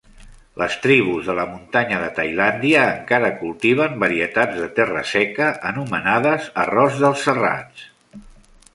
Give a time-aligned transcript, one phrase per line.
[0.59, 7.01] Les tribus de la muntanya de Tailàndia encara cultiven varietats de terra seca anomenades arròs
[7.07, 7.89] dels serrats.